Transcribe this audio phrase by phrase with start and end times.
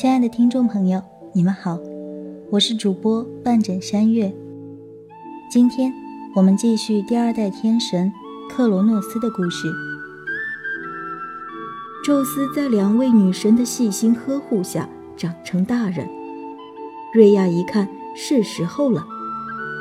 [0.00, 1.02] 亲爱的听众朋友，
[1.34, 1.78] 你们好，
[2.50, 4.34] 我是主播半枕山月。
[5.52, 5.92] 今天
[6.34, 8.10] 我们继续第二代天神
[8.48, 9.70] 克罗诺斯的故事。
[12.02, 16.08] 宙斯在两位女神的细心呵护下长成大人。
[17.12, 17.86] 瑞亚一看
[18.16, 19.06] 是时候了，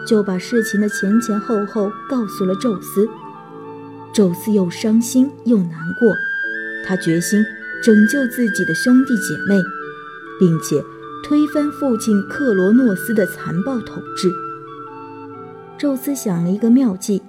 [0.05, 3.07] 就把事情的前前后后告诉了宙斯。
[4.11, 6.13] 宙斯又伤心又难过，
[6.85, 7.41] 他决心
[7.81, 9.55] 拯救自己的兄弟姐妹。
[10.39, 10.83] 并且
[11.23, 14.31] 推翻父亲克罗诺斯的残暴统治。
[15.77, 17.21] 宙斯想了一个妙计，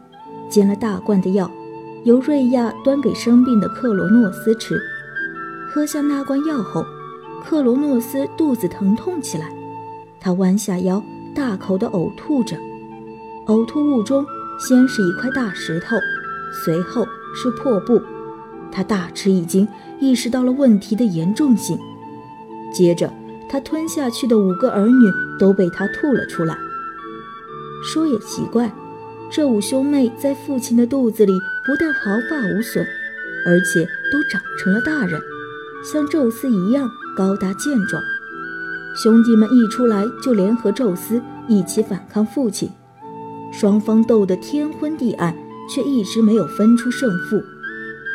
[0.49, 1.51] 煎了大罐的药，
[2.05, 4.81] 由瑞亚端给生病的克罗诺斯吃。
[5.69, 6.85] 喝下那罐药后，
[7.45, 9.53] 克罗诺斯肚子疼痛起来，
[10.21, 11.03] 他弯下腰，
[11.35, 12.57] 大口地呕吐着。
[13.47, 14.25] 呕吐物中
[14.59, 15.97] 先是一块大石头，
[16.65, 18.01] 随后是破布。
[18.73, 19.67] 他大吃一惊，
[20.01, 21.79] 意识到了问题的严重性。
[22.73, 23.13] 接着，
[23.49, 26.57] 他吞下去的五个儿女都被他吐了出来。
[27.83, 28.73] 说也奇怪，
[29.31, 31.33] 这五兄妹在父亲的肚子里
[31.65, 32.85] 不但毫发无损，
[33.47, 35.21] 而且都长成了大人，
[35.83, 38.03] 像宙斯一样高大健壮。
[38.95, 42.71] 兄弟们一出来就联合宙斯一起反抗父亲，
[43.53, 45.35] 双方斗得天昏地暗，
[45.73, 47.43] 却一直没有分出胜负，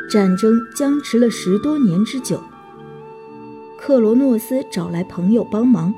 [0.10, 2.40] 战争僵持了十多年之久。
[3.86, 5.94] 克罗诺斯找来朋友帮忙，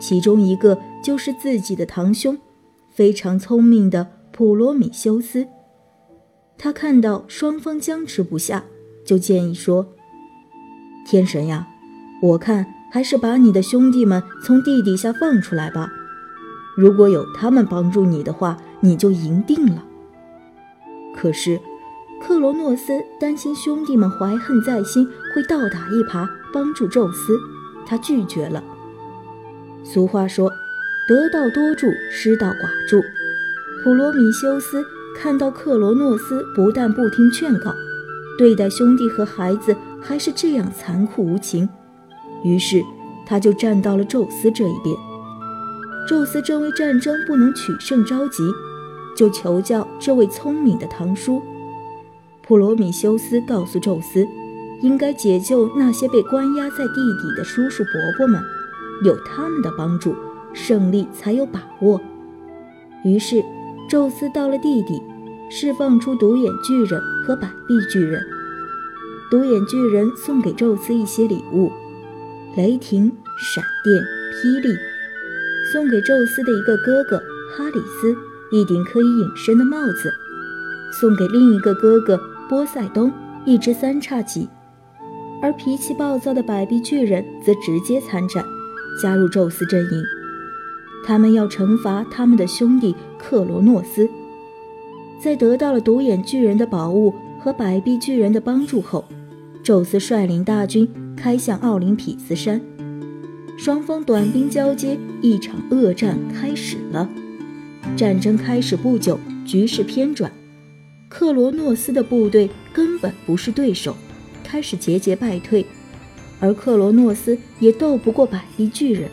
[0.00, 2.36] 其中一个就是自己的堂兄，
[2.90, 5.46] 非常聪明的普罗米修斯。
[6.58, 8.64] 他看到双方僵持不下，
[9.06, 9.86] 就建议说
[11.06, 11.68] ：“天神呀，
[12.20, 15.88] 我看还是把你的兄弟们从地底下放出来吧。
[16.76, 19.84] 如果有他们帮助你的话，你就赢定了。”
[21.14, 21.60] 可是。
[22.20, 27.38] 克罗诺斯担心兄弟们怀恨在心，会倒打一耙帮助宙斯，
[27.86, 28.62] 他拒绝了。
[29.84, 30.50] 俗话说
[31.08, 33.00] ：“得道多助，失道寡助。”
[33.82, 34.84] 普罗米修斯
[35.16, 37.72] 看到克罗诺斯不但不听劝告，
[38.36, 41.68] 对待兄弟和孩子还是这样残酷无情，
[42.44, 42.82] 于是
[43.24, 44.94] 他就站到了宙斯这一边。
[46.08, 48.42] 宙斯正为战争不能取胜着急，
[49.16, 51.40] 就求教这位聪明的堂叔。
[52.48, 54.26] 普罗米修斯告诉宙斯，
[54.80, 58.40] 应该解救那些被关押在地底的叔叔伯伯们，
[59.04, 60.16] 有他们的帮助，
[60.54, 62.00] 胜利才有把握。
[63.04, 63.44] 于是，
[63.86, 64.98] 宙斯到了地底，
[65.50, 68.18] 释放出独眼巨人和百臂巨人。
[69.30, 71.70] 独眼巨人送给宙斯一些礼物：
[72.56, 73.94] 雷霆、闪电、
[74.40, 74.74] 霹雳；
[75.70, 77.18] 送给宙斯的一个哥哥
[77.54, 78.16] 哈里斯
[78.50, 80.08] 一顶可以隐身的帽子；
[80.98, 82.18] 送给另一个哥哥。
[82.48, 83.12] 波塞冬
[83.44, 84.48] 一只三叉戟，
[85.42, 88.42] 而脾气暴躁的百臂巨人则直接参战，
[89.02, 90.02] 加入宙斯阵营。
[91.06, 94.08] 他们要惩罚他们的兄弟克罗诺斯。
[95.20, 99.04] 在得到了独眼巨人的宝物和百臂巨人的帮助后，
[99.62, 102.60] 宙斯率领大军开向奥林匹斯山。
[103.56, 107.08] 双方短兵交接，一场恶战开始了。
[107.96, 110.30] 战争开始不久，局势偏转。
[111.08, 113.96] 克罗诺斯的部队根本不是对手，
[114.44, 115.64] 开始节节败退，
[116.38, 119.10] 而克罗诺斯也斗不过百臂巨人。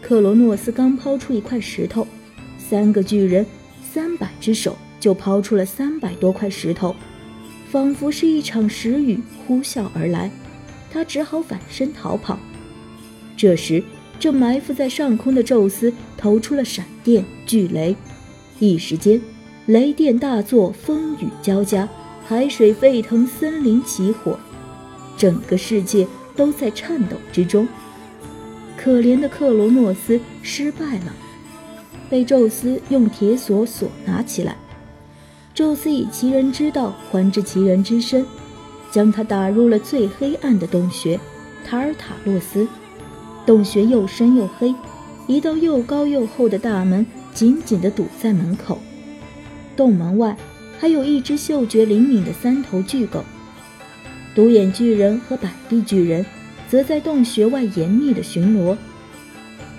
[0.00, 2.06] 克罗诺斯刚抛出一块石头，
[2.58, 3.46] 三个巨人
[3.92, 6.96] 三百只手就抛出了三百多块石头，
[7.70, 10.30] 仿佛是一场石雨呼啸而来，
[10.90, 12.38] 他只好反身逃跑。
[13.36, 13.82] 这时，
[14.18, 17.94] 正埋伏在上空的宙斯投出了闪电、巨雷，
[18.58, 19.20] 一时间。
[19.66, 21.88] 雷电大作，风雨交加，
[22.26, 24.36] 海水沸腾，森林起火，
[25.16, 27.68] 整个世界都在颤抖之中。
[28.76, 31.14] 可怜的克罗诺斯失败了，
[32.10, 34.56] 被宙斯用铁锁锁拿起来。
[35.54, 38.26] 宙斯以其人之道还治其人之身，
[38.90, 41.20] 将他打入了最黑暗的洞穴——
[41.64, 42.66] 塔尔塔洛斯。
[43.46, 44.74] 洞穴又深又黑，
[45.28, 48.80] 一道又高又厚的大门紧紧地堵在门口。
[49.76, 50.36] 洞门外
[50.78, 53.24] 还有一只嗅觉灵敏的三头巨狗，
[54.34, 56.24] 独眼巨人和百臂巨人
[56.68, 58.76] 则在洞穴外严密的巡逻。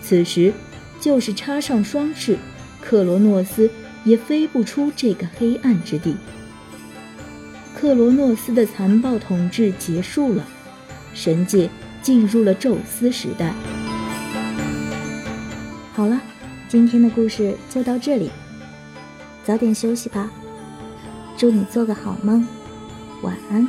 [0.02, 0.54] 此时，
[1.00, 2.38] 就是插上双翅，
[2.82, 3.70] 克罗诺斯
[4.04, 6.16] 也飞不出这个黑暗之地。
[7.76, 10.46] 克罗诺斯的残暴统治结束了，
[11.14, 11.70] 神界
[12.02, 13.54] 进入了宙斯时代。
[15.94, 16.22] 好了，
[16.70, 18.32] 今天的故事就到这里。
[19.46, 20.32] 早点休息吧，
[21.38, 22.48] 祝你做个好梦，
[23.22, 23.68] 晚安。